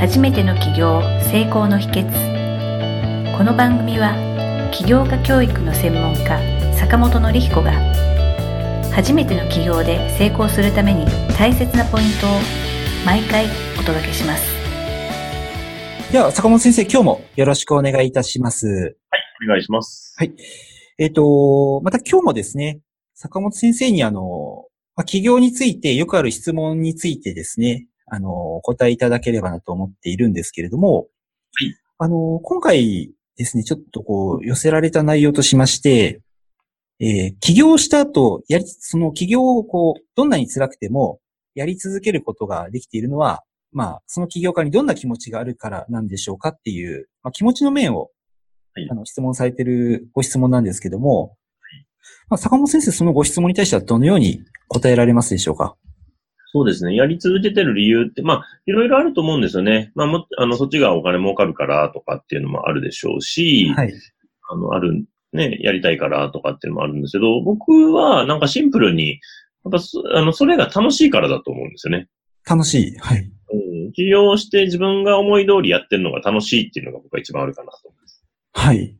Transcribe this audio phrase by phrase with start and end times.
[0.00, 4.14] 初めての起業成功の秘訣この番組は
[4.72, 6.40] 起業家教育の専門家
[6.74, 7.72] 坂本典彦が
[8.94, 11.04] 初めての起業で成功するために
[11.36, 12.30] 大切なポイントを
[13.04, 13.44] 毎回
[13.78, 14.42] お届けします
[16.10, 18.66] では、坂本先生、今日もよろしくお願いいたします。
[18.66, 18.72] は
[19.18, 20.16] い、お願いします。
[20.18, 20.32] はい。
[20.98, 22.80] えっ、と、また今日もですね、
[23.14, 24.64] 坂本先生にあの、
[24.96, 31.04] まあ、起業についてよくある質問についてですね、あの、お答えいただければなと思っているんですけれども、は
[31.64, 31.74] い。
[31.98, 36.20] あの、今回ですね、ちょっとこう、寄せられた内容としまして、
[36.98, 41.20] えー起業した後、やり、その起業をこう、どんなに辛くても、
[41.54, 43.42] やり続けることができているのは、
[43.72, 48.10] まあ、その起業家にどんな気持ちがあるからなんでしょうかっていう、まあ、気持ちの面を、
[48.74, 48.88] はい。
[48.90, 51.36] あの、質問されているご質問なんですけども、
[52.28, 55.76] まあ、坂本先生、そのご質問に対してはどのように答えられますでしょうか？
[56.52, 56.96] そうですね。
[56.96, 59.92] やり続けてる理由って、まあ、いろいろあると思うんですよね。
[59.94, 63.92] まあ、も、あの、そっちがお金儲かるからとかっていうのもあるでしょうし、はい。
[64.48, 69.20] あの、ある、ね、やりたいからとかっていうのもあるんですけど、僕はなんかシンプルに、
[69.64, 72.08] やっぱそ、あの、それが楽しいからだと思うんですよね。
[72.48, 72.98] 楽しい。
[72.98, 73.18] はい。
[73.20, 73.92] うん。
[73.92, 78.24] 起業して自分が思い通りやってるのが楽しいっていうのが僕は一番あるかなと思います。
[78.54, 78.96] はい。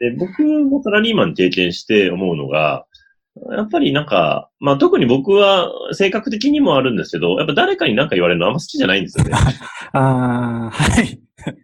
[0.00, 2.86] で、僕もサラリーマン経験して思うのが、
[3.36, 9.32] やっぱりなんか、まあ特に僕は性格的にもあるんですけど、やっぱ誰かに何か言われるのあんま好きじゃないんですよね。
[9.92, 11.20] ああ、はい。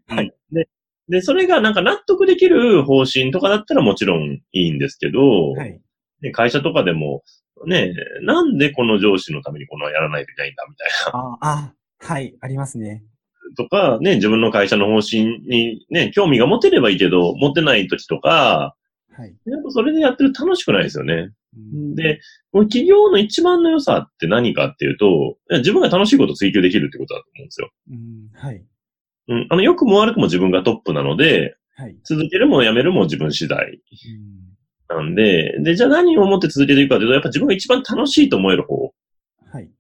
[0.07, 0.35] はい。
[0.53, 0.69] で、
[1.09, 5.81] で、それがなんか納得できる方針とかだったらもちろんいいんですけど、はい。
[6.23, 7.23] ね会社とかでも、
[7.67, 7.93] ね、
[8.23, 12.35] なんでこの上司のためにこのやらないといけないんだみたいああ、はい。
[12.41, 13.03] ありますね。
[13.59, 13.65] な。
[13.65, 18.76] とか、ね、自分の会社の方針にね、興味が持てればいいけど、持てない時とか、
[19.17, 19.35] はい。
[19.47, 21.31] やっぱそれでやってると楽しくないですよね。
[21.57, 22.21] うんで、
[22.53, 27.71] この企業の一番の良さって何かっていうと、自分が楽しいことを追求できるってことだと思うんですよ。
[27.91, 28.63] うん、はい。
[29.29, 29.47] うん。
[29.49, 31.97] あの、良くも悪くも自分がトップなので、はい。
[32.05, 34.47] 続けるもやめるも自分次第うん
[34.89, 38.93] なんで、で、じゃあ何をもって続けていくかというと、やっぱ自分が一番楽しいと思える方
[39.51, 39.71] はい。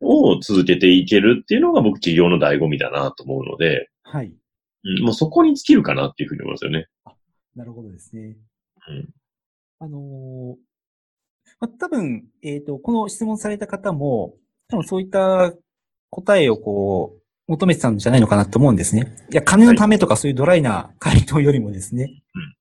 [0.00, 4.34] を続けていけるっていうのが僕企業の醍醐味だなと思うので、はい。
[4.84, 6.88] うん、もうそこに尽きるかなっていうふうに思いますよね。
[7.56, 8.36] なるほどですね。
[8.88, 9.08] うん。
[9.80, 10.56] あのー
[11.60, 14.34] まあ、多分、えっ、と、この質問された方も、
[14.68, 15.52] 多分そういった
[16.10, 19.16] 答えをこう、求めてたんじゃないのかなと思うんですね。
[19.30, 22.22] いや、金のためとかそういうドライな回答よりもですね。
[22.34, 22.54] うん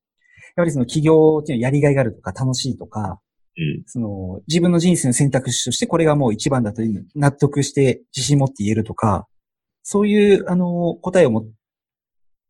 [0.55, 3.19] やはりその企業っていうのはやりがいがあるとか楽しいとか、
[3.57, 3.83] うん。
[3.85, 9.27] その自分の人生の選択肢としてこれがもう一番だという納得して自信持って言えるとか、
[9.83, 11.45] そういう、あの、答えをも、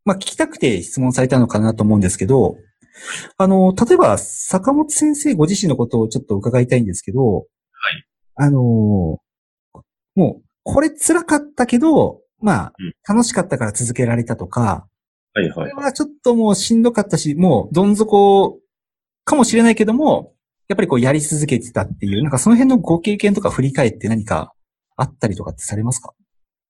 [0.06, 2.58] まあ、聞きたくて質問されたのかなと思うんですけど、
[3.38, 7.46] あの、例えば、坂本先生ご自身のことをちょっと伺いたいんですけど、はい
[8.36, 9.22] あの、も
[10.16, 14.88] う、これ辛かったけど、まあうん、楽しかったから続けられたとか、
[15.36, 15.70] こはいはい。
[15.70, 18.59] れはちょっともうしんどかったし、もうどん底
[19.24, 20.34] かもしれないけども、
[20.68, 24.54] やっぱりこうやり続けてたっていう、なんかその辺のご経験とか振り返って何か
[24.96, 26.14] あったりとかってされますか？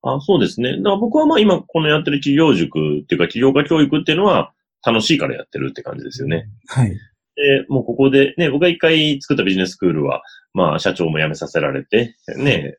[0.01, 0.78] あ、そうですね。
[0.78, 4.53] だから僕はまあ今このやってる企業塾っていうか企業家教育っていうのは
[4.85, 6.45] 楽しいからやってるって感じですよね。
[6.67, 6.89] はい。
[6.89, 10.21] で、もうここでね、僕が一回作ったビジネススクールは、
[10.53, 12.75] まあ社長も辞めさせられて、ね、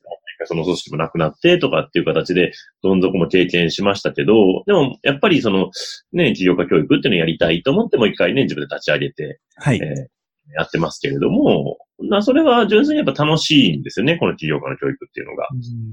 [0.47, 4.34] その組織もなくなってとかっていう形で、どん底も経験しましたけど、
[4.66, 5.70] でもやっぱりその、
[6.12, 9.81] ね、起業家教育っていうのをやりたいと思ってもう一回ね、自分で立ち上げて、はい。
[9.82, 10.14] えー
[10.53, 15.48] やってますけれども、なそれは純粋にやっぱ楽しいんですよね、この起業家の教育っていうのが。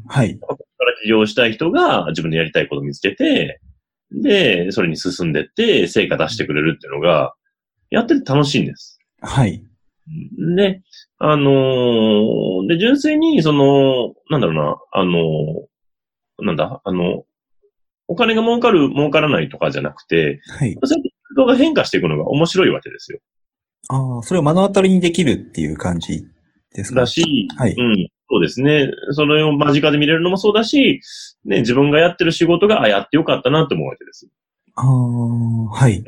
[0.07, 0.38] はい。
[0.39, 3.61] ここから起業したい人が自分でやりたいことを見つけて、
[4.11, 7.33] で、それに進んでって、成果出してくれるっていうのが、
[7.89, 8.99] やってて楽しいんです。
[9.22, 9.63] はい。
[10.57, 10.81] で、
[11.19, 17.23] あのーで、純粋に、その、なんだろうな、あのーなんだ、あの、
[18.07, 20.73] お金が儲かる、儲からないとかじゃなくて、はい。
[20.83, 23.19] そうやって人が変化していくのが面白いわけですよ。
[23.89, 26.25] ああ、それを目の当たりにできるっていう感じ
[26.73, 27.01] ですか？
[27.01, 28.90] だし、はいうん、そうですね。
[29.12, 31.02] それを間近で見れるのもそうだし、
[31.44, 34.30] ね、自分がやってる仕事が、あ、やってよかったなって思うわけです。
[34.75, 36.01] ああ、はい。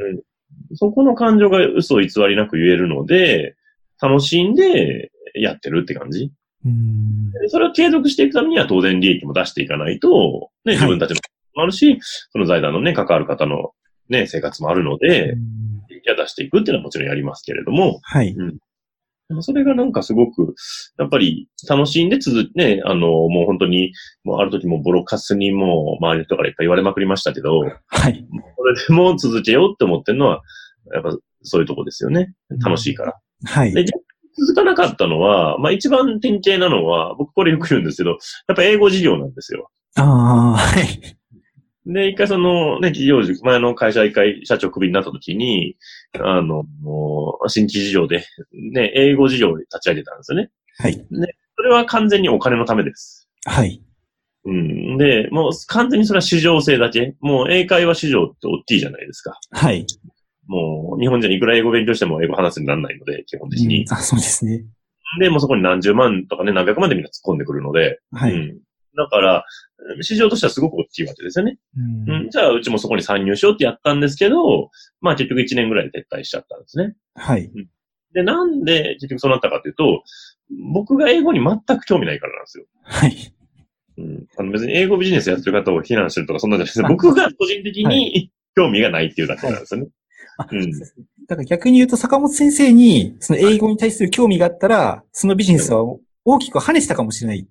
[0.76, 3.58] そこの感情が嘘偽りなく言えるので、
[4.02, 6.32] 楽しんでやってるって感じ。
[6.66, 7.32] うん。
[7.32, 11.18] でそれを継続していくためには当然利益も出していかないと、ね、自分たちの
[11.56, 12.00] もあるし、
[12.32, 13.72] その財団のね、関わる方の
[14.08, 15.36] ね、生活もあるので、
[15.90, 18.34] 利益は出していくっていうのはもちろんやりますけれども、はい。
[18.34, 18.54] でも
[19.42, 20.54] それがなんかすごく、
[20.98, 23.94] やっぱり楽しんで続ね、あの、もう本当に、
[24.24, 28.28] もうある時もボロカスにもう周りの人からいっぱい言われまくりましたけど、はい。
[28.56, 30.42] これでも続けようって思ってるのは、
[30.94, 32.34] やっぱそういうとこですよね。
[32.64, 33.14] 楽しいから。
[33.46, 33.74] はい。
[33.74, 33.86] で、
[34.38, 38.12] 続かなかったのは、まあ一番典型なのは、僕これよく言うんですけど、
[38.48, 39.70] やっぱ英語授業なんですよ。
[39.96, 41.18] ああ、はい。
[41.86, 45.76] で、一回その、ね、企業塾、前の会社一回社長クビになった時に、
[46.20, 50.50] あの、もう新規事業で、ね、英語事業を立ち上げたんですよね。
[50.78, 50.94] はい。
[51.56, 53.30] それは完全にお金のためです。
[53.46, 53.82] はい。
[54.46, 54.98] うん。
[54.98, 57.16] で、もう完全にそれは市場性だけ。
[57.20, 59.38] もう英会話市場って大きいじゃないですか。
[59.52, 59.86] はい。
[60.48, 63.84] もう日本人いくら英語勉強しても英語話すにならないので、基本的に。
[63.84, 64.64] うんあ、そうですね。
[65.20, 68.00] で、もうそこに何十万とかね、何百万でみんな突っ込んでくるので。
[68.12, 68.34] はい。
[68.34, 68.58] うん。
[68.96, 69.46] だから、
[70.02, 71.58] 市場としてはすごく大きいわけですよね。
[71.78, 72.30] うんうん。
[72.30, 74.70] じゃあ、うちもそこに参入しようってやったんですけど、
[75.02, 76.96] まあ結局1年ぐらいで撤退しちゃったんですね。
[77.16, 77.52] はい。
[78.14, 80.04] で、なんで結局そうなったかというと、
[80.74, 82.66] 僕が英語に全く興味ないからなんですよ。
[82.84, 83.34] はい。
[83.98, 84.26] うん。
[84.38, 89.88] あの別に英語ビジネスやってる方を非難してるとかそんなんじゃなくて、あ僕が個人的に興味がないっていうだけなんですよね。
[90.38, 95.84] あうんそうですねだから逆に言うと、坂本先生に、その英語に対する興味があったら、そのビジネスは
[96.26, 97.48] 大きく跳ねてたかもしれない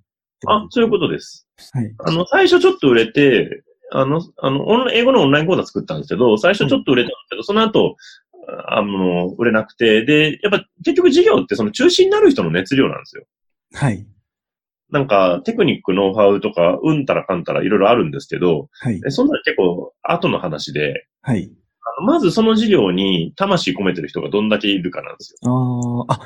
[0.46, 1.46] あ、そういうことです。
[1.72, 1.94] はい。
[1.98, 3.62] あの、最初ちょっと売れて、
[3.92, 7.96] あの、あの、英語のオンライン講座作ったんですけど、最初ちょっと売れたんですけど、その後、
[8.68, 13.24] あの、売れなくて、で、やっぱ結局事業ってその中心になる人の熱量なんですよ。
[13.74, 14.06] はい。
[14.90, 19.00] なんか、テクニック、ノウハウとか、うんたらかんたらいろいろあるんですけど、はい。
[19.06, 21.50] えそんなの結構後の話で、はい。
[22.04, 26.06] まずその事業に魂込めてる人がどんだけいるかなんですよ。
[26.08, 26.18] ああ、あ、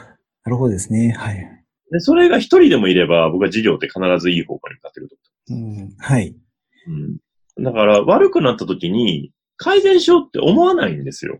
[0.44, 1.12] なるほどですね。
[1.12, 1.64] はい。
[1.92, 5.16] で、それが一人でもいれば、僕は事業って必ずいい方向に向かってると
[5.50, 5.94] うん。
[5.98, 6.34] はい。
[6.86, 7.00] 思う。
[7.58, 7.64] うん。
[7.64, 11.38] だから、悪くなった時に、改善しようって思わないんですよ。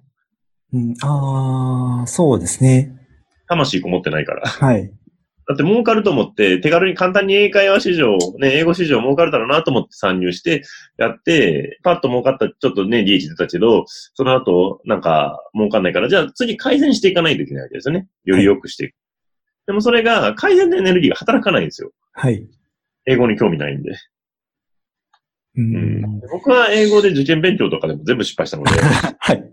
[0.73, 2.93] うん、ああ、そうですね。
[3.49, 4.49] 魂こもってないから。
[4.49, 4.93] はい。
[5.49, 10.65] だって儲かると思って、手軽に簡単に英会話市場、ね、英語市場儲かるだろうなと思って参入して、
[10.99, 18.09] やって、パッと儲かった、ちょっとね、利益出たけど、その後、なんか、儲かんないから、じゃあ次改善していかないといけないわけですよね。
[18.25, 18.95] より良くしていく。
[19.67, 21.91] でもそれが、改善のエネルギーが働かないんですよ。
[22.13, 22.47] はい。
[23.07, 23.91] 英語に興味ないんで。
[23.91, 23.97] う
[25.59, 26.21] うんん。
[26.31, 28.71] 僕は英語で受験勉強とかでも全部失敗したので、
[29.19, 29.51] はい。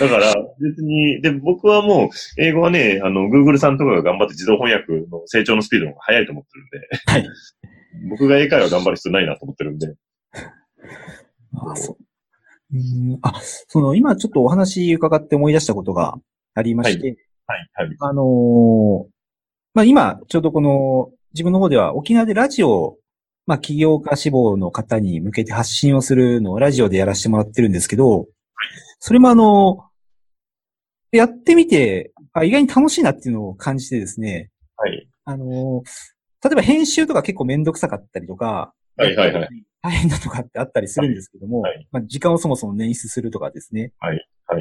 [0.00, 2.08] だから別に、で、僕はもう、
[2.42, 7.28] 英語はね、あの、Google さんとかが頑張って自動翻訳の成長のスピードの方が速いと思ってるんで、はい。
[8.10, 9.94] 僕が英会話頑張る必要ないなと思ってるんで。
[11.52, 11.96] あそう
[12.72, 16.14] うんあ、その、今ちょっとお話伺って思い出したことが
[16.54, 17.16] ありまして、
[17.46, 17.96] はい、はい。
[18.00, 19.09] あのー
[19.74, 22.98] まあ、今、ちょうどこの、自分の方では沖縄でラジオを、
[23.46, 28.26] まあ、起業家志望の方に向けて発信をするのをラジオでやらせてもらってるんですけど、
[28.98, 29.84] それもあの、
[31.12, 35.08] やってみて、あ意外に楽しいなっていうのを感じてですね、はい。
[35.24, 35.90] あのー
[36.42, 39.48] 例えば編集とか結構めんどくさかったりとか、はいはいはい
[39.82, 43.92] 大変だとかってあったりするんですけども、はいはいまあ、時間をそもそも捻出するとかですね。
[43.98, 44.22] はい。
[44.48, 44.56] じゃ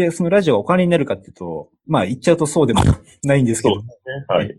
[0.00, 2.82] あそのラジオがお金になるかっていうと、まあ言っちゃうとそうでも
[3.22, 4.58] ないんですけどそう、はい。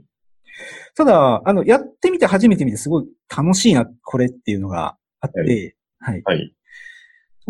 [0.95, 6.21] ただ、あの、やってみて初めて見てすごい楽しいな、これっていうのがあって、はい。
[6.24, 6.53] はい。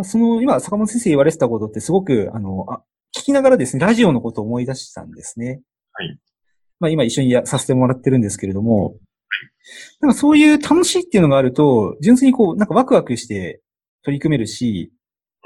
[0.01, 2.83] その、今、坂本先生言われてたことってすごく、あの、あ
[3.15, 5.61] 聞きながらですね、ラジオのことを思い出したんですね。
[5.91, 6.19] はい。
[6.79, 8.95] まあ今一緒にやさせてもらってるんですけれども、
[10.01, 13.61] なんかそういう楽しいっていうのがあると、純粋にこう、なんかワクワクして
[14.03, 14.91] 取り組めるし、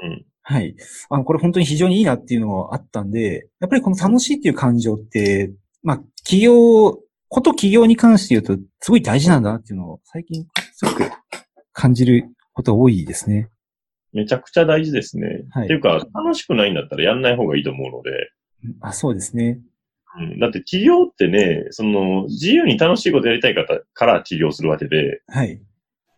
[0.02, 0.24] うん。
[0.50, 0.74] はい。
[1.10, 5.52] あの、これ本当に非常にいいなっていうのがあったんで、やっぱりこの楽しいっていう感情って、
[5.82, 6.92] まあ、企業、
[7.28, 11.02] こと企業に関して言うと、すごい大事なんだなっていうのを最近すごく
[11.74, 13.50] 感じることが多いですね。
[14.14, 15.44] めちゃくちゃ大事ですね。
[15.50, 18.10] はいっていうか、楽しくないんだったらやんない方がいいと思うので、
[18.80, 19.60] あ、そうですね。
[20.18, 25.60] うん、だって企業ってね、その、自由に楽しいことやりたい方から起業するわけで、はい。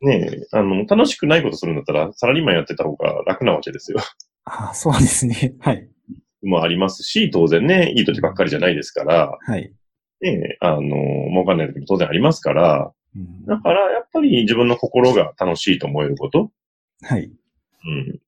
[0.03, 3.99] ね、あの、楽しくないことするんだったら、サラリーマンやってた方が楽なわけですよ。
[4.45, 5.55] あ、そうですね。
[5.61, 5.89] はい。
[6.43, 9.73] もありますし、当然ね、いい時ばっかりじゃないですから、はい。
[10.23, 10.81] ね、あの、
[11.31, 16.51] 儲かんない時も当然ありますから、うんだから、やっぱり自分の心が楽しいと思えること、
[17.03, 17.31] はい。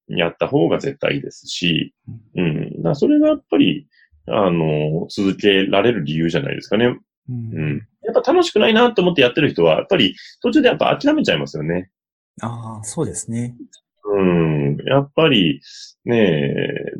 [0.08, 1.94] うん、やった方が絶対いいですし、
[2.34, 3.86] うん、だそれがやっぱり、
[4.26, 6.86] あの、続けられる理由じゃないですかね。
[6.86, 7.86] ううん。
[8.12, 11.90] やっぱ楽しくないなと思ってやってる人は、やっぱり途中でやっぱ諦めちゃいますよね。
[12.40, 13.56] ああ、そうですね。
[14.04, 14.76] うん。
[14.86, 15.60] やっぱり、
[16.04, 16.54] ねえ、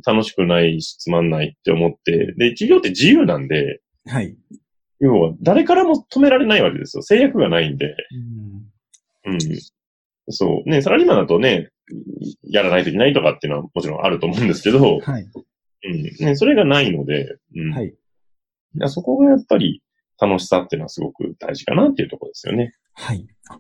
[0.07, 4.37] 楽しくないし、つまんないって思って、で、企業って自由なんで、はい。
[5.01, 7.03] 要は誰からも止められないわけですよ。
[7.03, 7.97] 制約がないんで。
[9.25, 9.39] うんうん。
[10.33, 10.69] そう。
[10.69, 11.71] ね、サラリーマンだとね、
[12.45, 15.23] やらないといけないとかっていうのはもちろんあると思うんですけど、はい。
[15.85, 16.03] うん。
[16.25, 17.73] ね、それがないので、うん。
[17.73, 17.89] はい。
[18.75, 19.83] いやそこがやっぱり
[20.21, 22.73] 楽しさっていうのはすごく大事かなっていうところですよね。
[22.95, 23.27] はい。
[23.49, 23.59] あ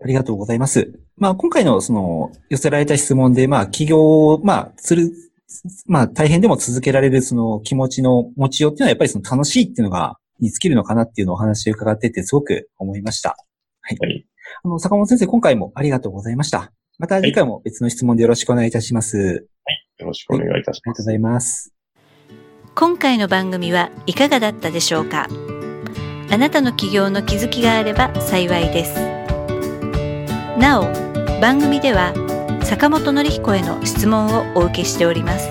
[0.00, 0.92] ありがとうございます。
[1.16, 5.12] まあ、今回のその、寄せられた質問で、まあ、企業を、まあ、する、
[5.86, 13.36] まあ、大変でも続けられるその気持ちの持ちようっていうのは、やっぱりその楽しいっていうのが、に尽きるのかなっていうのをお話を伺ってて、すごく思いました。
[13.80, 13.98] はい。
[13.98, 14.24] はい。
[14.62, 16.72] あの、坂本先生、今回もありがとうございました。
[17.00, 19.48] また次回も別の質問でよろしくお願いいたします。
[19.98, 21.00] よろしくお願いいたします。
[21.00, 21.72] ありがとうございます。
[22.76, 25.28] 今回の番組はいかがだったでしょうか？
[26.30, 28.94] あなたの起業の気づきがあれば幸いです。
[30.58, 30.84] なお、
[31.40, 32.12] 番組では
[32.64, 35.48] 坂本典彦への質問をお受けしております。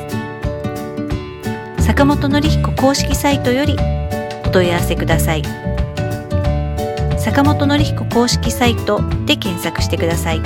[1.79, 3.75] 坂本典彦公式サイトより
[4.45, 5.43] お問い合わせください。
[7.17, 10.41] 坂本典彦公式サイトで検索してください。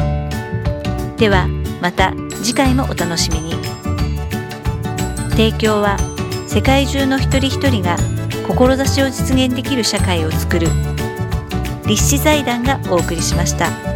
[1.18, 1.48] では、
[1.82, 3.56] また次回もお楽しみに。
[5.32, 5.98] 提供は
[6.48, 7.98] 世界中の一人一人が
[8.52, 10.68] 志を実現できる社会をつくる
[11.88, 13.91] 立志財団がお送りしました。